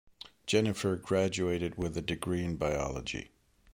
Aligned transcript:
Jennifer 0.47 0.95
graduated 0.95 1.77
with 1.77 1.95
a 1.95 2.01
degree 2.01 2.43
in 2.43 2.55
biology. 2.55 3.29